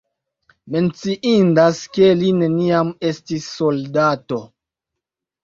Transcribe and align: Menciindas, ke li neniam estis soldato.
Menciindas, 0.75 1.81
ke 1.99 2.07
li 2.23 2.33
neniam 2.39 2.91
estis 3.11 3.51
soldato. 3.61 4.43